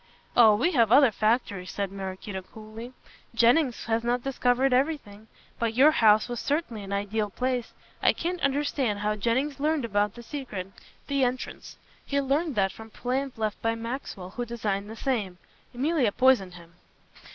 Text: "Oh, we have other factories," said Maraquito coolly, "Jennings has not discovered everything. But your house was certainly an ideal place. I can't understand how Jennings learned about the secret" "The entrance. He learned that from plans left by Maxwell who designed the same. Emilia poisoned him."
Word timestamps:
"Oh, 0.35 0.55
we 0.55 0.71
have 0.71 0.91
other 0.91 1.11
factories," 1.11 1.69
said 1.69 1.91
Maraquito 1.91 2.41
coolly, 2.41 2.91
"Jennings 3.35 3.85
has 3.85 4.03
not 4.03 4.23
discovered 4.23 4.73
everything. 4.73 5.27
But 5.59 5.75
your 5.75 5.91
house 5.91 6.27
was 6.27 6.39
certainly 6.39 6.81
an 6.81 6.91
ideal 6.91 7.29
place. 7.29 7.73
I 8.01 8.11
can't 8.11 8.41
understand 8.41 8.97
how 8.97 9.15
Jennings 9.15 9.59
learned 9.59 9.85
about 9.85 10.15
the 10.15 10.23
secret" 10.23 10.71
"The 11.07 11.23
entrance. 11.23 11.77
He 12.03 12.19
learned 12.19 12.55
that 12.55 12.71
from 12.71 12.89
plans 12.89 13.37
left 13.37 13.61
by 13.61 13.75
Maxwell 13.75 14.31
who 14.31 14.43
designed 14.43 14.89
the 14.89 14.95
same. 14.95 15.37
Emilia 15.71 16.11
poisoned 16.11 16.55
him." 16.55 16.73